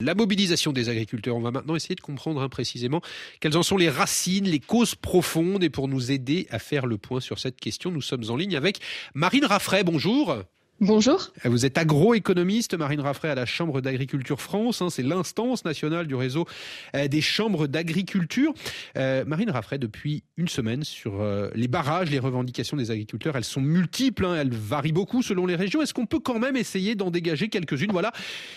La 0.00 0.14
mobilisation 0.14 0.72
des 0.72 0.90
agriculteurs. 0.90 1.34
On 1.34 1.40
va 1.40 1.50
maintenant 1.50 1.74
essayer 1.74 1.96
de 1.96 2.00
comprendre 2.00 2.40
hein, 2.40 2.48
précisément 2.48 3.00
quelles 3.40 3.56
en 3.56 3.64
sont 3.64 3.76
les 3.76 3.90
racines, 3.90 4.44
les 4.44 4.60
causes 4.60 4.94
profondes. 4.94 5.64
Et 5.64 5.70
pour 5.70 5.88
nous 5.88 6.12
aider 6.12 6.46
à 6.50 6.60
faire 6.60 6.86
le 6.86 6.98
point 6.98 7.18
sur 7.18 7.40
cette 7.40 7.58
question, 7.58 7.90
nous 7.90 8.00
sommes 8.00 8.30
en 8.30 8.36
ligne 8.36 8.54
avec 8.54 8.78
Marine 9.14 9.44
Raffray. 9.44 9.82
Bonjour. 9.82 10.44
Bonjour. 10.80 11.32
Vous 11.44 11.66
êtes 11.66 11.76
agroéconomiste, 11.76 12.78
Marine 12.78 13.00
Raffray, 13.00 13.32
à 13.32 13.34
la 13.34 13.46
Chambre 13.46 13.80
d'agriculture 13.80 14.40
France. 14.40 14.80
Hein, 14.80 14.90
c'est 14.90 15.02
l'instance 15.02 15.64
nationale 15.64 16.06
du 16.06 16.14
réseau 16.14 16.46
euh, 16.94 17.08
des 17.08 17.20
chambres 17.20 17.66
d'agriculture. 17.66 18.54
Euh, 18.96 19.24
Marine 19.24 19.50
Raffray, 19.50 19.80
depuis 19.80 20.22
une 20.36 20.46
semaine, 20.46 20.84
sur 20.84 21.20
euh, 21.20 21.50
les 21.56 21.66
barrages, 21.66 22.12
les 22.12 22.20
revendications 22.20 22.76
des 22.76 22.92
agriculteurs, 22.92 23.34
elles 23.34 23.42
sont 23.42 23.60
multiples, 23.60 24.24
hein, 24.24 24.36
elles 24.36 24.54
varient 24.54 24.92
beaucoup 24.92 25.20
selon 25.20 25.46
les 25.46 25.56
régions. 25.56 25.82
Est-ce 25.82 25.94
qu'on 25.94 26.06
peut 26.06 26.20
quand 26.20 26.38
même 26.38 26.56
essayer 26.56 26.94
d'en 26.94 27.10
dégager 27.10 27.48
quelques-unes, 27.48 27.90
voilà, 27.90 28.12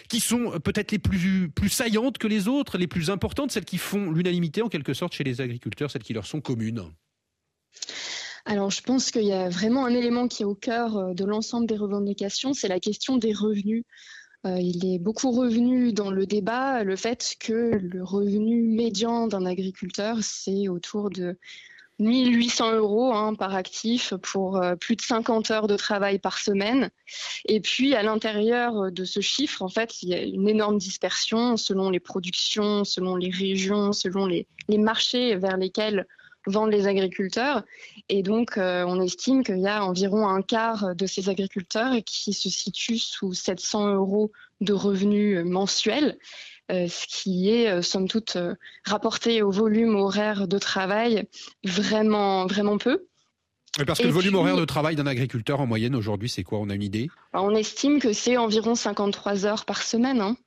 qui 0.08 0.20
sont 0.20 0.60
peut-être 0.64 0.92
les 0.92 1.00
plus, 1.00 1.50
plus 1.50 1.70
saillantes 1.70 2.20
que 2.20 2.28
les 2.28 2.48
autres, 2.48 2.78
les 2.78 2.88
plus 2.88 3.10
importantes, 3.10 3.52
celles 3.52 3.66
qui 3.66 3.80
font 3.80 4.12
l'unanimité 4.12 4.62
en 4.62 4.70
quelque 4.70 4.94
sorte 4.94 5.14
chez 5.14 5.24
les 5.24 5.42
agriculteurs, 5.42 5.90
celles 5.90 6.04
qui 6.04 6.14
leur 6.14 6.28
sont 6.28 6.40
communes? 6.40 6.84
Alors, 8.46 8.72
je 8.72 8.82
pense 8.82 9.12
qu'il 9.12 9.24
y 9.24 9.34
a 9.34 9.50
vraiment 9.50 9.86
un 9.86 9.94
élément 9.94 10.28
qui 10.28 10.44
est 10.44 10.46
au 10.46 10.56
cœur 10.56 10.98
euh, 10.98 11.14
de 11.14 11.26
l'ensemble 11.26 11.68
des 11.68 11.78
revendications, 11.78 12.54
c'est 12.54 12.68
la 12.68 12.80
question 12.80 13.18
des 13.18 13.34
revenus. 13.34 13.84
Euh, 14.48 14.58
il 14.60 14.92
est 14.92 14.98
beaucoup 14.98 15.32
revenu 15.32 15.94
dans 15.94 16.10
le 16.10 16.26
débat 16.26 16.84
le 16.84 16.96
fait 16.96 17.36
que 17.40 17.78
le 17.78 18.04
revenu 18.04 18.64
médian 18.64 19.28
d'un 19.28 19.46
agriculteur, 19.46 20.18
c'est 20.22 20.68
autour 20.68 21.12
de 21.12 21.38
1800 22.00 22.78
euros 22.78 23.14
hein, 23.14 23.36
par 23.36 23.54
actif 23.54 24.16
pour 24.24 24.58
euh, 24.58 24.76
plus 24.76 24.96
de 24.96 25.02
50 25.02 25.52
heures 25.52 25.68
de 25.68 25.78
travail 25.78 26.18
par 26.18 26.40
semaine. 26.40 26.90
Et 27.46 27.60
puis, 27.62 27.94
à 27.94 28.02
l'intérieur 28.02 28.92
de 28.92 29.06
ce 29.06 29.20
chiffre, 29.20 29.62
en 29.62 29.70
fait, 29.70 30.02
il 30.02 30.10
y 30.10 30.16
a 30.16 30.24
une 30.24 30.50
énorme 30.50 30.80
dispersion 30.80 31.58
selon 31.58 31.92
les 31.92 32.00
productions, 32.00 32.84
selon 32.86 33.16
les 33.16 33.30
régions, 33.30 33.94
selon 33.94 34.26
les 34.26 34.48
marchés 34.70 35.36
vers 35.36 35.58
lesquels 35.58 36.08
vendent 36.46 36.72
les 36.72 36.88
agriculteurs. 36.88 37.64
Et 38.10 38.24
donc, 38.24 38.58
euh, 38.58 38.84
on 38.88 39.02
estime 39.02 39.44
qu'il 39.44 39.60
y 39.60 39.68
a 39.68 39.84
environ 39.84 40.28
un 40.28 40.42
quart 40.42 40.96
de 40.96 41.06
ces 41.06 41.30
agriculteurs 41.30 41.96
qui 42.06 42.34
se 42.34 42.50
situent 42.50 43.00
sous 43.00 43.34
700 43.34 43.94
euros 43.94 44.32
de 44.62 44.74
revenus 44.74 45.44
mensuels. 45.46 46.18
Euh, 46.72 46.88
ce 46.88 47.06
qui 47.08 47.50
est, 47.50 47.70
euh, 47.70 47.82
somme 47.82 48.08
toute, 48.08 48.38
rapporté 48.86 49.42
au 49.42 49.52
volume 49.52 49.96
horaire 49.96 50.48
de 50.48 50.58
travail, 50.58 51.28
vraiment, 51.66 52.46
vraiment 52.46 52.78
peu. 52.78 53.08
parce 53.86 54.00
que 54.00 54.08
le 54.08 54.14
volume 54.14 54.36
horaire 54.36 54.56
de 54.56 54.66
travail 54.66 54.96
d'un 54.96 55.08
agriculteur 55.08 55.60
en 55.60 55.68
moyenne 55.68 55.96
aujourd'hui, 55.96 56.30
c'est 56.30 56.44
quoi? 56.44 56.60
On 56.60 56.70
a 56.70 56.76
une 56.76 56.84
idée? 56.84 57.10
On 57.34 57.56
estime 57.56 58.00
que 58.00 58.14
c'est 58.14 58.38
environ 58.38 58.76
53 58.76 59.46
heures 59.46 59.66
par 59.66 59.82
semaine. 59.82 60.22
Hein. 60.22 60.38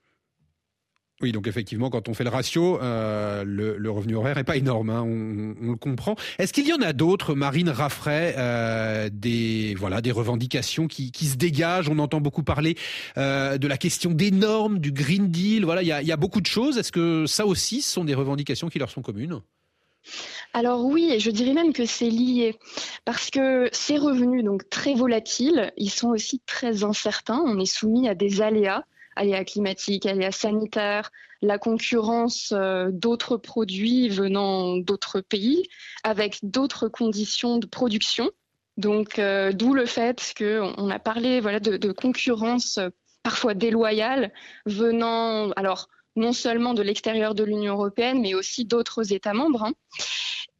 Oui, 1.20 1.31
donc 1.31 1.47
effectivement, 1.47 1.91
quand 1.91 2.09
on 2.09 2.15
fait 2.15 2.25
le 2.25 2.31
ratio, 2.31 2.81
euh, 2.83 3.45
le, 3.47 3.91
revenu 3.91 4.17
horaire 4.17 4.34
n'est 4.34 4.45
pas 4.45 4.57
énorme, 4.57 4.91
hein, 4.91 5.03
on, 5.03 5.71
le 5.71 5.77
comprend. 5.77 6.17
Est-ce 6.39 6.53
qu'il 6.53 6.67
y 6.67 6.73
en 6.73 6.83
a 6.83 6.93
d'autres, 6.93 7.34
Marine 7.34 7.69
Raffray, 7.69 8.34
euh, 8.37 9.09
des 9.12 9.77
voilà 9.79 10.01
des 10.01 10.11
revendications 10.11 10.89
qui, 10.89 11.12
se 11.15 11.37
dégagent? 11.37 11.89
On 11.89 12.01
entend 12.01 12.21
beaucoup 12.21 12.43
parler 12.43 12.77
euh, 13.17 13.59
de 13.59 13.69
la 13.69 13.77
question 13.77 14.11
des 14.11 14.33
normes, 14.33 14.81
du 14.81 14.91
Green 14.91 15.29
Deal. 15.31 15.65
Voilà, 15.65 15.83
il 15.83 15.89
y 15.89 16.12
a, 16.12 16.17
beaucoup 16.17 16.41
de 16.41 16.47
choses. 16.47 16.79
Est-ce 16.79 16.91
que 16.91 17.27
ça 17.27 17.47
aussi 17.47 17.81
ce 17.81 17.93
sont 17.93 18.05
des 18.05 18.15
revendications 18.15 18.69
qui 18.69 18.81
leur 18.81 18.91
sont 18.91 19.03
communes? 19.03 19.41
Alors 20.53 20.84
oui, 20.84 21.15
je 21.21 21.31
dirais 21.31 21.55
même 21.55 21.73
que 21.73 21.87
c'est 21.87 22.11
lié, 22.11 22.56
parce 23.05 23.31
que 23.31 23.69
ces 23.73 23.99
revenus, 23.99 24.45
donc 24.45 24.69
très 24.69 24.95
volatiles, 24.95 25.73
ils 25.77 25.91
sont 25.91 26.09
aussi 26.09 26.41
très 26.45 26.83
incertains. 26.83 27.43
On 27.47 27.59
est 27.61 27.73
soumis 27.73 28.09
à 28.09 28.15
des 28.15 28.43
aléas 28.43 28.84
aléas 29.17 29.45
climatiques, 29.45 30.07
aléas 30.07 30.33
sanitaires, 30.33 31.11
la 31.43 31.59
concurrence 31.59 32.53
euh, 32.53 32.91
d'autres 32.91 33.37
produits 33.37 34.09
venant 34.09 34.77
d'autres 34.77 35.21
pays 35.21 35.69
avec 36.03 36.39
d'autres 36.43 36.89
conditions 36.89 37.59
de 37.59 37.67
production. 37.67 38.31
Donc, 38.77 39.19
euh, 39.19 39.53
d'où 39.53 39.75
le 39.75 39.87
fait 39.87 40.34
qu'on 40.37 40.91
a 40.91 40.99
parlé 40.99 41.41
voilà, 41.41 41.61
de, 41.61 41.93
concurrence 41.93 42.78
euh, 42.78 42.88
parfois 43.22 43.55
déloyale 43.55 44.33
venant, 44.66 45.50
alors, 45.53 45.88
non 46.17 46.33
seulement 46.33 46.75
de 46.75 46.83
l'extérieur 46.83 47.34
de 47.34 47.44
l'Union 47.44 47.75
européenne, 47.75 48.21
mais 48.21 48.34
aussi 48.34 48.65
d'autres 48.65 49.12
États 49.12 49.34
membres. 49.34 49.65
Hein. 49.65 49.72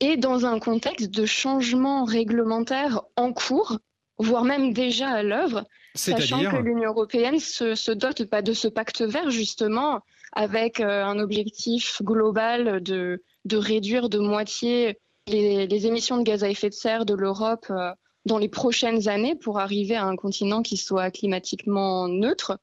et 0.01 0.17
dans 0.17 0.47
un 0.47 0.59
contexte 0.59 1.11
de 1.11 1.27
changement 1.27 2.05
réglementaire 2.05 3.03
en 3.17 3.33
cours, 3.33 3.79
voire 4.19 4.45
même 4.45 4.73
déjà 4.73 5.09
à 5.09 5.23
l'œuvre, 5.23 5.65
sachant 5.95 6.43
que 6.45 6.57
l'Union 6.57 6.91
européenne 6.91 7.39
se, 7.39 7.93
dote 7.93 8.25
pas 8.25 8.43
de 8.43 8.53
ce 8.53 8.69
pacte 8.69 9.03
vert 9.03 9.31
justement 9.31 10.01
avec 10.33 10.81
euh, 10.81 11.05
un 11.05 11.19
objectif 11.19 12.03
global 12.03 12.83
de, 12.83 13.23
de 13.45 13.57
réduire 13.57 14.09
de 14.09 14.19
moitié 14.19 14.99
les, 15.27 15.67
les, 15.67 15.87
émissions 15.87 16.19
de 16.19 16.23
gaz 16.23 16.45
à 16.45 16.51
effet 16.51 16.69
de 16.69 16.75
serre 16.75 17.07
de 17.07 17.15
l'Europe 17.15 17.67
euh, 17.71 17.93
dans 18.27 18.39
les 18.39 18.49
prochaines 18.49 19.09
années 19.09 19.35
pour 19.35 19.59
arriver 19.59 19.97
à 19.97 20.05
un 20.05 20.17
continent 20.17 20.63
qui 20.63 20.77
soit 20.77 21.11
climatiquement 21.11 22.09
neutre. 22.09 22.59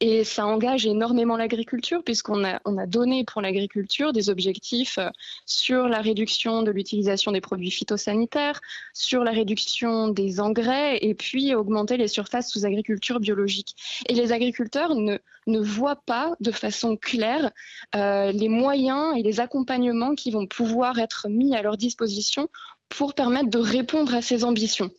Et 0.00 0.24
ça 0.24 0.46
engage 0.46 0.86
énormément 0.86 1.36
l'agriculture 1.36 2.02
puisqu'on 2.04 2.44
a, 2.44 2.60
on 2.64 2.78
a 2.78 2.86
donné 2.86 3.24
pour 3.24 3.42
l'agriculture 3.42 4.12
des 4.12 4.30
objectifs 4.30 4.98
euh, 4.98 5.08
sur 5.46 5.88
la 5.88 6.00
réduction 6.00 6.62
de 6.62 6.70
l'utilisation 6.70 7.32
des 7.32 7.40
produits 7.40 7.70
phytosanitaires, 7.70 8.60
sur 8.94 9.24
la 9.24 9.32
réduction 9.32 10.08
des 10.08 10.40
engrais 10.40 10.98
et 11.02 11.14
puis 11.14 11.54
augmenter 11.54 11.96
les 11.96 12.08
surfaces 12.08 12.50
sous 12.50 12.64
agriculture 12.64 13.20
biologique. 13.20 13.74
Et 14.08 14.14
les 14.14 14.32
agriculteurs 14.32 14.94
ne, 14.94 15.18
ne 15.46 15.60
voient 15.60 16.00
pas 16.06 16.34
de 16.40 16.50
façon 16.50 16.96
claire 16.96 17.50
euh, 17.94 18.32
les 18.32 18.48
moyens 18.48 19.16
et 19.16 19.22
les 19.22 19.40
accompagnements 19.40 20.14
qui 20.14 20.30
vont 20.30 20.46
pouvoir 20.46 20.98
être 20.98 21.28
mis 21.28 21.54
à 21.54 21.62
leur 21.62 21.76
disposition 21.76 22.48
pour 22.88 23.14
permettre 23.14 23.50
de 23.50 23.58
répondre 23.58 24.14
à 24.14 24.22
ces 24.22 24.44
ambitions. 24.44 24.90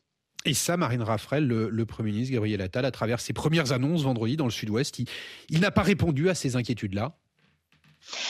Et 0.45 0.53
ça, 0.53 0.75
Marine 0.77 1.03
Raffrel, 1.03 1.45
le, 1.47 1.85
Premier 1.85 2.11
ministre 2.11 2.33
Gabriel 2.33 2.61
Attal, 2.61 2.85
à 2.85 2.91
travers 2.91 3.19
ses 3.19 3.33
premières 3.33 3.71
annonces 3.71 4.03
vendredi 4.03 4.37
dans 4.37 4.45
le 4.45 4.51
Sud-Ouest, 4.51 4.99
il, 5.49 5.59
n'a 5.59 5.71
pas 5.71 5.83
répondu 5.83 6.29
à 6.29 6.35
ces 6.35 6.55
inquiétudes-là. 6.55 7.13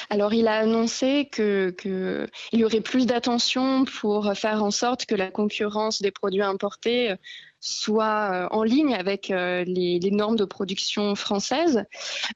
Alors, 0.09 0.33
il 0.33 0.49
a 0.49 0.57
annoncé 0.57 1.29
qu'il 1.31 2.27
y 2.51 2.63
aurait 2.65 2.81
plus 2.81 3.05
d'attention 3.05 3.85
pour 3.85 4.33
faire 4.35 4.61
en 4.63 4.71
sorte 4.71 5.05
que 5.05 5.15
la 5.15 5.31
concurrence 5.31 6.01
des 6.01 6.11
produits 6.11 6.41
importés 6.41 7.15
soit 7.61 8.31
euh, 8.33 8.47
en 8.49 8.63
ligne 8.63 8.95
avec 8.95 9.29
euh, 9.29 9.63
les, 9.65 9.99
normes 10.11 10.35
de 10.35 10.45
production 10.45 11.15
françaises, 11.15 11.85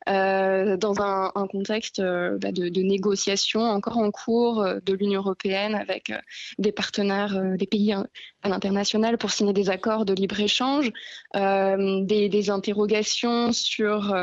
euh, 0.07 0.77
dans 0.77 1.01
un, 1.01 1.31
contexte 1.47 1.99
bah, 1.99 2.51
de, 2.51 2.69
de, 2.69 2.81
négociation 2.81 3.61
encore 3.61 3.97
en 3.97 4.11
cours 4.11 4.63
de 4.63 4.93
l'Union 4.93 5.21
européenne 5.21 5.75
avec 5.75 6.13
des 6.59 6.71
partenaires, 6.71 7.57
des 7.57 7.65
pays 7.65 7.93
à 7.93 8.49
l'international 8.49 9.17
pour 9.17 9.31
signer 9.31 9.53
des 9.53 9.69
accords 9.69 10.05
de 10.05 10.13
libre-échange, 10.13 10.91
des, 11.33 12.29
des, 12.29 12.49
interrogations 12.49 13.51
sur 13.51 14.15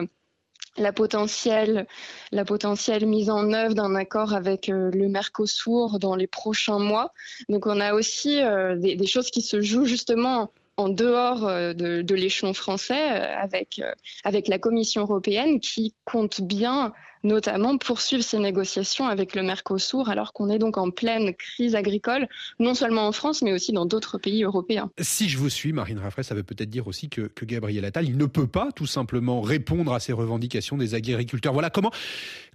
la 0.77 0.93
potentielle, 0.93 1.87
la 2.31 2.45
potentielle 2.45 3.07
mise 3.07 3.31
en 3.31 3.53
œuvre 3.53 3.75
d'un 3.75 3.95
accord 3.95 4.35
avec 4.35 4.69
le 4.69 5.09
Mercosur 5.09 5.99
dans 5.99 6.15
les 6.15 6.27
prochains 6.29 6.79
mois. 6.79 7.13
Donc 7.49 7.67
on 7.67 7.81
a 7.81 7.95
aussi 7.95 8.41
des, 8.77 8.97
des, 8.97 9.07
choses 9.07 9.31
qui 9.31 9.43
se 9.43 9.61
jouent 9.61 9.87
justement 9.87 10.53
en 10.77 10.89
dehors 10.89 11.47
euh, 11.47 11.73
de, 11.75 12.15
l'échelon 12.15 12.55
français 12.55 13.13
euh, 13.13 13.37
avec, 13.37 13.79
euh, 13.79 13.93
avec 14.25 14.49
la 14.49 14.59
Commission 14.59 15.03
européenne 15.03 15.61
qui 15.61 15.95
compte 16.05 16.41
bien 16.41 16.93
notamment 17.25 17.79
poursuivre 17.79 18.25
ces 18.25 18.39
négociations 18.39 19.07
avec 19.07 19.37
le 19.37 19.45
Mercosur 19.45 20.09
alors 20.09 20.33
qu'on 20.33 20.51
est 20.51 20.59
donc 20.59 20.77
en 20.77 20.91
pleine 20.91 21.35
crise 21.35 21.77
agricole, 21.77 22.27
non 22.59 22.75
seulement 22.75 23.07
en 23.07 23.13
France, 23.13 23.43
mais 23.43 23.53
aussi 23.53 23.73
dans 23.73 23.87
d'autres 23.87 24.19
pays 24.19 24.43
européens. 24.43 24.91
Si 24.99 25.29
je 25.29 25.39
vous 25.39 25.49
suis, 25.49 25.73
Marine 25.73 26.01
Raffray, 26.01 26.25
ça 26.25 26.35
veut 26.35 26.43
peut-être 26.43 26.71
dire 26.71 26.89
aussi 26.89 27.09
que, 27.09 27.23
que 27.23 27.45
Gabriel 27.45 27.85
Attal, 27.85 28.07
il 28.07 28.17
ne 28.17 28.27
peut 28.27 28.49
pas 28.49 28.71
tout 28.75 28.87
simplement 28.87 29.41
répondre 29.41 29.93
à 29.93 30.01
ces 30.01 30.13
revendications 30.13 30.77
des 30.77 30.95
agriculteurs. 30.95 31.53
Voilà 31.53 31.71
comment, 31.71 31.93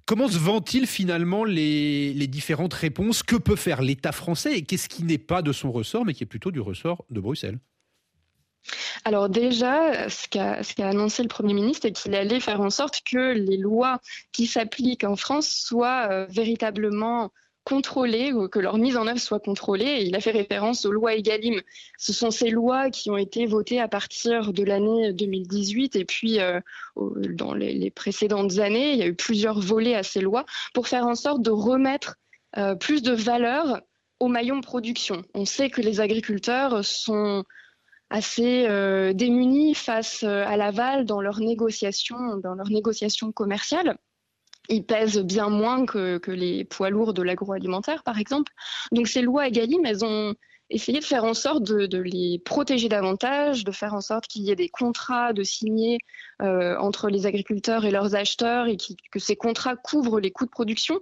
Comment 0.06 0.30
se 0.30 0.38
vend-il 0.38 0.88
finalement 0.88 1.44
les, 1.44 2.14
les, 2.14 2.28
différentes 2.28 2.74
réponses? 2.74 3.24
Que 3.24 3.36
peut 3.36 3.58
faire 3.58 3.82
l'État 3.82 4.14
français? 4.14 4.58
Et 4.58 4.62
qu'est-ce 4.62 4.88
qui 4.88 5.04
n'est 5.04 5.18
pas 5.18 5.42
de 5.42 5.52
son 5.52 5.70
ressort, 5.70 6.06
mais 6.06 6.14
qui 6.14 6.24
est 6.24 6.28
plutôt 6.28 6.50
du 6.50 6.62
ressort 6.62 7.04
de 7.10 7.20
Bruxelles? 7.20 7.60
Alors 9.06 9.30
déjà, 9.30 10.10
ce 10.10 10.28
qu'a 10.28 10.88
annoncé 10.88 11.24
le 11.24 11.30
Premier 11.30 11.54
ministre, 11.54 11.82
c'est 11.84 11.92
qu'il 11.92 12.16
allait 12.16 12.40
faire 12.40 12.62
en 12.62 12.70
sorte 12.70 13.02
que 13.10 13.34
les 13.34 13.58
lois 13.58 14.00
qui 14.32 14.48
s'appliquent 14.48 15.04
en 15.04 15.16
France 15.16 15.50
soient 15.50 16.08
euh, 16.12 16.26
véritablement 16.30 17.32
contrôlées, 17.68 18.32
ou 18.32 18.48
que 18.48 18.60
leur 18.60 18.78
mise 18.78 18.96
en 18.96 19.08
œuvre 19.08 19.20
soit 19.20 19.42
contrôlée. 19.42 20.04
il 20.06 20.16
a 20.16 20.22
fait 20.22 20.32
référence 20.32 20.86
aux 20.86 20.92
lois 20.92 21.16
EGalim. 21.16 21.62
Ce 21.98 22.14
sont 22.14 22.32
ces 22.32 22.50
lois 22.50 22.90
qui 22.90 23.10
ont 23.10 23.18
été 23.18 23.46
votées 23.46 23.82
à 23.82 23.90
partir 23.90 24.54
de 24.54 24.64
l'année 24.64 25.12
2018 25.12 25.98
et 25.98 26.06
puis 26.06 26.40
euh, 26.40 26.62
dans 26.96 27.54
les, 27.54 27.92
précédentes 27.92 28.60
années, 28.60 28.94
il 28.94 29.00
y 29.00 29.04
a 29.04 29.08
eu 29.08 29.16
plusieurs 29.16 29.60
volets 29.60 29.96
à 29.96 30.04
ces 30.04 30.22
lois 30.22 30.46
pour 30.74 30.88
faire 30.88 31.06
en 31.06 31.16
sorte 31.16 31.42
de 31.42 31.52
remettre 31.52 32.16
euh, 32.56 32.76
plus 32.76 33.02
de 33.02 33.12
valeur 33.12 33.82
au 34.22 34.30
maillon 34.30 34.62
production. 34.62 35.24
On 35.34 35.44
sait 35.44 35.70
que 35.70 35.82
les 35.82 36.00
agriculteurs 36.00 36.86
sont 36.86 37.44
assez 38.10 38.66
euh, 38.68 39.14
démunis 39.14 39.76
face 39.76 40.24
euh, 40.24 40.46
à 40.46 40.58
l'aval 40.58 41.06
dans 41.06 41.22
leurs 41.22 41.40
négociations, 41.40 42.38
dans 42.38 42.54
leurs 42.54 42.70
négociations 42.70 43.32
commerciales. 43.32 43.98
ils 44.70 44.86
pèsent 44.86 45.20
bien 45.20 45.50
moins 45.50 45.86
que, 45.86 46.18
que 46.18 46.32
les 46.32 46.66
poids 46.66 46.90
lourds 46.90 47.14
de 47.14 47.22
l'agroalimentaire, 47.22 48.04
par 48.04 48.20
exemple. 48.20 48.52
Donc 48.92 49.08
ces 49.08 49.22
lois 49.22 49.48
EGalim, 49.48 49.86
elles 49.86 50.06
ont 50.06 50.36
essayé 50.70 51.00
de 51.00 51.06
faire 51.06 51.24
en 51.24 51.34
sorte 51.34 51.64
de, 51.64 51.98
les 51.98 52.40
protéger 52.40 52.90
davantage, 52.90 53.64
de 53.64 53.72
faire 53.72 53.94
en 53.94 54.02
sorte 54.02 54.28
qu'il 54.28 54.44
y 54.44 54.52
ait 54.52 54.56
des 54.56 54.70
contrats 54.70 55.34
de 55.34 55.44
signer 55.44 56.00
euh, 56.42 56.78
entre 56.78 57.10
les 57.10 57.26
agriculteurs 57.26 57.86
et 57.86 57.92
leurs 57.92 58.16
acheteurs 58.16 58.68
et 58.68 58.78
que 59.12 59.20
ces 59.20 59.36
contrats 59.36 59.76
couvrent 59.76 60.20
les 60.20 60.32
coûts 60.32 60.46
de 60.46 60.52
production. 60.52 61.00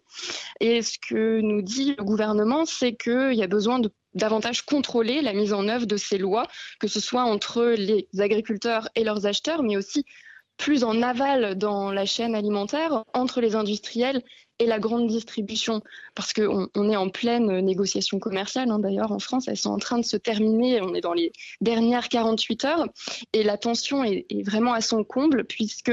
Et 0.60 0.82
ce 0.82 0.98
que 1.00 1.42
nous 1.42 1.62
dit 1.62 1.96
le 1.98 2.04
gouvernement, 2.04 2.66
c'est 2.66 2.96
qu'il 2.96 3.34
y 3.34 3.44
a 3.44 3.48
besoin 3.48 3.80
de 3.80 3.92
davantage 4.16 4.64
contrôler 4.64 5.22
la 5.22 5.34
mise 5.34 5.54
en 5.54 5.68
œuvre 5.68 5.86
de 5.86 5.98
ces 5.98 6.18
lois, 6.18 6.48
que 6.80 6.88
ce 6.88 7.00
soit 7.00 7.24
entre 7.24 7.64
les 7.64 8.08
agriculteurs 8.20 8.90
et 8.96 9.04
leurs 9.04 9.26
acheteurs, 9.26 9.62
mais 9.62 9.78
aussi 9.78 10.06
plus 10.58 10.84
en 10.84 11.02
aval 11.02 11.56
dans 11.58 11.92
la 11.92 12.06
chaîne 12.06 12.34
alimentaire 12.34 13.04
entre 13.14 13.42
les 13.42 13.56
industriels 13.56 14.24
et 14.60 14.66
la 14.66 14.80
grande 14.80 15.08
distribution, 15.08 15.82
parce 16.16 16.32
qu'on 16.32 16.70
on 16.76 16.90
est 16.90 16.96
en 16.96 17.10
pleine 17.10 17.60
négociation 17.60 18.20
commerciale. 18.20 18.72
Hein, 18.72 18.80
D'ailleurs, 18.80 19.12
en 19.12 19.20
France, 19.20 19.50
elles 19.50 19.58
sont 19.58 19.72
en 19.72 19.80
train 19.80 19.98
de 19.98 20.06
se 20.06 20.16
terminer. 20.16 20.82
On 20.82 20.94
est 20.94 21.02
dans 21.02 21.14
les 21.14 21.34
dernières 21.60 22.08
48 22.08 22.66
heures 22.66 22.86
et 23.34 23.44
la 23.44 23.58
tension 23.58 24.06
est, 24.06 24.26
vraiment 24.46 24.74
à 24.74 24.80
son 24.80 25.04
comble, 25.04 25.44
puisque 25.44 25.92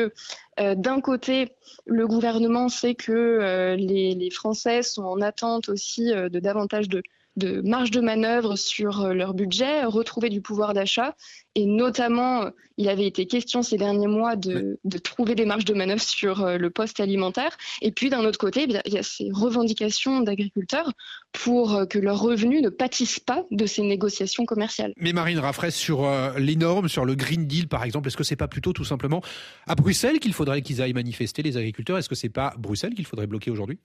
euh, 0.60 0.74
d'un 0.76 1.00
côté, 1.00 1.48
le 1.86 2.06
gouvernement 2.06 2.68
sait 2.68 2.94
que 2.94 3.12
euh, 3.12 3.74
les, 3.74 4.14
les, 4.14 4.30
Français 4.30 4.82
sont 4.82 5.02
en 5.02 5.20
attente 5.20 5.68
aussi 5.68 6.12
euh, 6.12 6.28
de 6.28 6.38
davantage 6.38 6.88
de 6.88 7.02
de 7.36 7.62
marge 7.62 7.90
de 7.90 8.00
manœuvre 8.00 8.56
sur 8.56 9.00
euh, 9.00 9.14
leur 9.14 9.34
budget, 9.34 9.84
retrouver 9.84 10.28
du 10.28 10.40
pouvoir 10.40 10.74
d'achat. 10.74 11.16
Et 11.54 11.66
notamment, 11.66 12.44
euh, 12.44 12.50
il 12.76 12.88
avait 12.88 13.06
été 13.06 13.26
question 13.26 13.62
ces 13.62 13.76
derniers 13.78 14.06
mois 14.06 14.36
de, 14.36 14.78
trouver 15.02 15.34
des 15.34 15.44
marges 15.44 15.64
de 15.64 15.74
manœuvre 15.74 16.02
sur 16.02 16.42
euh, 16.42 16.58
le 16.58 16.70
poste 16.70 17.00
alimentaire. 17.00 17.56
Et 17.80 17.90
puis, 17.90 18.10
d'un 18.10 18.24
autre 18.24 18.38
côté, 18.38 18.66
eh 18.68 18.80
il 18.86 18.92
y 18.92 18.98
a 18.98 19.02
ces 19.02 19.30
revendications 19.32 20.20
d'agriculteurs 20.20 20.92
pour 21.32 21.86
que 21.88 21.98
leurs 21.98 22.20
revenus 22.20 22.62
ne 22.62 22.68
pâtissent 22.68 23.20
pas 23.20 23.44
de 23.50 23.64
ces 23.64 23.82
négociations 23.82 24.44
commerciales. 24.44 24.92
Mais 24.98 25.12
Marine 25.12 25.38
Raffray, 25.38 25.70
sur 25.70 26.06
les 26.38 26.56
normes, 26.56 26.88
sur 26.88 27.06
le 27.06 27.14
Green 27.14 27.46
Deal, 27.46 27.68
par 27.68 27.84
exemple, 27.84 28.08
est-ce 28.08 28.16
que 28.16 28.24
c'est 28.24 28.36
pas 28.36 28.48
plutôt 28.48 28.72
tout 28.72 28.84
simplement 28.84 29.22
à 29.66 29.74
Bruxelles 29.74 30.20
qu'il 30.20 30.34
faudrait 30.34 30.60
qu'ils 30.60 30.82
aillent 30.82 30.92
manifester 30.92 31.42
les 31.42 31.56
agriculteurs? 31.56 31.96
Est-ce 31.96 32.08
que 32.08 32.14
c'est 32.14 32.28
pas 32.28 32.54
Bruxelles 32.58 32.94
qu'il 32.94 33.06
faudrait 33.06 33.26
bloquer 33.26 33.50
aujourd'hui? 33.50 33.78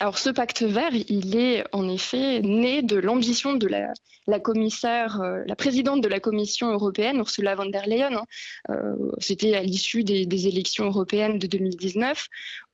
Alors 0.00 0.18
ce 0.18 0.30
pacte 0.30 0.62
vert, 0.62 0.92
il 0.92 1.36
est 1.36 1.64
en 1.72 1.88
effet 1.88 2.40
né 2.40 2.82
de 2.82 2.96
l'ambition 2.96 3.54
de 3.54 3.66
la, 3.66 4.40
commissaire, 4.40 5.20
euh, 5.20 5.42
la 5.46 5.56
présidente 5.56 6.00
de 6.00 6.08
la 6.08 6.20
Commission 6.20 6.70
européenne, 6.70 7.18
Ursula 7.18 7.54
von 7.54 7.66
der 7.66 7.86
Leyen. 7.86 8.14
Hein. 8.14 8.24
Euh, 8.70 8.94
c'était 9.18 9.54
à 9.54 9.62
l'issue 9.62 10.04
des, 10.04 10.46
élections 10.46 10.86
européennes 10.86 11.38
de 11.38 11.46
2019, 11.46 12.26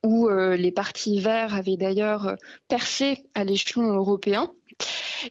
où 0.03 0.29
euh, 0.29 0.55
les 0.55 0.71
partis 0.71 1.19
verts 1.19 1.53
avaient 1.55 1.77
d'ailleurs 1.77 2.35
percé 2.67 3.23
à 3.33 3.43
l'échelon 3.43 3.93
européen. 3.93 4.51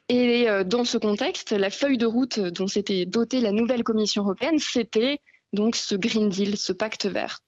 Et 0.08 0.47
dans 0.65 0.85
ce 0.85 0.97
contexte, 0.97 1.53
la 1.53 1.69
feuille 1.69 1.99
de 1.99 2.06
route 2.06 2.38
dont 2.38 2.67
s'était 2.67 3.05
dotée 3.05 3.41
la 3.41 3.53
nouvelle 3.53 3.85
Commission 3.85 4.23
européenne, 4.23 4.58
c'était 4.58 5.19
donc 5.53 5.76
ce 5.76 5.94
Green 5.94 6.31
Deal, 6.31 6.56
ce 6.56 6.73
pacte 6.73 7.05
vert. 7.05 7.41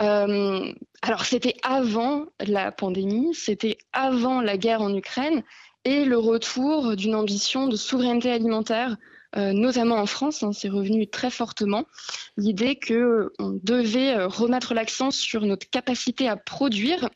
Euh, 0.00 0.72
alors 1.02 1.24
c'était 1.24 1.56
avant 1.62 2.26
la 2.40 2.72
pandémie, 2.72 3.34
c'était 3.34 3.78
avant 3.92 4.40
la 4.40 4.56
guerre 4.56 4.80
en 4.80 4.94
Ukraine 4.94 5.42
et 5.84 6.04
le 6.04 6.18
retour 6.18 6.96
d'une 6.96 7.14
ambition 7.14 7.68
de 7.68 7.76
souveraineté 7.76 8.30
alimentaire, 8.30 8.96
euh, 9.36 9.52
notamment 9.52 9.96
en 9.96 10.06
France, 10.06 10.42
hein, 10.42 10.52
c'est 10.52 10.68
revenu 10.68 11.06
très 11.06 11.30
fortement. 11.30 11.84
L'idée 12.36 12.78
qu'on 12.78 13.60
devait 13.62 14.14
euh, 14.14 14.26
remettre 14.26 14.74
l'accent 14.74 15.10
sur 15.10 15.42
notre 15.42 15.68
capacité 15.68 16.28
à 16.28 16.36
produire 16.36 17.08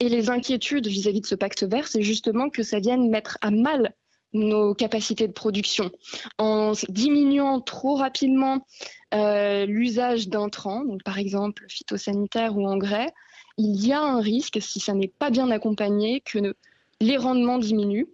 et 0.00 0.08
les 0.08 0.30
inquiétudes 0.30 0.86
vis-à-vis 0.86 1.20
de 1.20 1.26
ce 1.26 1.34
pacte 1.34 1.64
vert, 1.64 1.86
c'est 1.86 2.02
justement 2.02 2.48
que 2.48 2.62
ça 2.62 2.78
vienne 2.78 3.10
mettre 3.10 3.38
à 3.42 3.50
mal 3.50 3.94
nos 4.34 4.74
capacités 4.74 5.26
de 5.26 5.32
production 5.32 5.90
en 6.38 6.72
diminuant 6.88 7.60
trop 7.60 7.94
rapidement 7.94 8.66
euh, 9.14 9.64
l'usage 9.64 10.28
d'intrants, 10.28 10.84
donc 10.84 11.02
par 11.04 11.18
exemple 11.18 11.64
phytosanitaires 11.68 12.56
ou 12.56 12.66
engrais, 12.66 13.12
il 13.56 13.86
y 13.86 13.92
a 13.92 14.00
un 14.00 14.20
risque, 14.20 14.58
si 14.60 14.80
ça 14.80 14.92
n'est 14.92 15.08
pas 15.08 15.30
bien 15.30 15.50
accompagné, 15.50 16.20
que 16.20 16.54
les 17.00 17.16
rendements 17.16 17.58
diminuent 17.58 18.08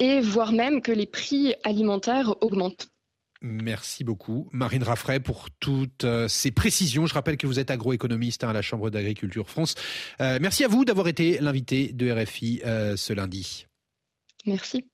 et 0.00 0.20
voire 0.20 0.52
même 0.52 0.82
que 0.82 0.92
les 0.92 1.06
prix 1.06 1.54
alimentaires 1.62 2.34
augmentent. 2.42 2.88
Merci 3.42 4.04
beaucoup, 4.04 4.48
Marine 4.52 4.82
Raffray, 4.82 5.18
pour 5.18 5.48
toutes 5.60 6.04
euh, 6.04 6.28
ces 6.28 6.50
précisions. 6.50 7.06
Je 7.06 7.14
rappelle 7.14 7.38
que 7.38 7.46
vous 7.46 7.58
êtes 7.58 7.70
agroéconomiste 7.70 8.44
hein, 8.44 8.50
à 8.50 8.52
la 8.52 8.60
Chambre 8.60 8.90
d'agriculture 8.90 9.48
France. 9.48 9.76
Euh, 10.20 10.38
merci 10.42 10.64
à 10.64 10.68
vous 10.68 10.84
d'avoir 10.84 11.08
été 11.08 11.38
l'invité 11.38 11.92
de 11.92 12.10
RFI 12.10 12.60
ce 12.96 13.12
lundi. 13.14 13.66
Merci. 14.46 14.84